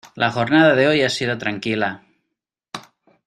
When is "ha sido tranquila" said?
1.03-2.01